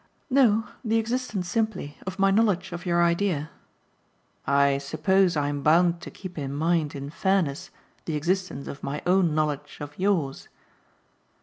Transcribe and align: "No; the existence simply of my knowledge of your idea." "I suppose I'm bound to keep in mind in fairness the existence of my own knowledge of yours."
"No; 0.31 0.65
the 0.83 0.97
existence 0.97 1.47
simply 1.47 1.95
of 2.07 2.17
my 2.17 2.31
knowledge 2.31 2.71
of 2.71 2.87
your 2.87 3.03
idea." 3.03 3.51
"I 4.47 4.79
suppose 4.79 5.37
I'm 5.37 5.61
bound 5.61 6.01
to 6.01 6.09
keep 6.09 6.39
in 6.39 6.55
mind 6.55 6.95
in 6.95 7.11
fairness 7.11 7.69
the 8.05 8.15
existence 8.15 8.65
of 8.65 8.81
my 8.81 9.03
own 9.05 9.35
knowledge 9.35 9.77
of 9.79 9.93
yours." 9.99 10.47